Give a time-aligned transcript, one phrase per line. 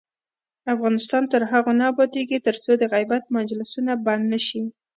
[0.73, 4.63] افغانستان تر هغو نه ابادیږي، ترڅو د غیبت مجلسونه بند نشي.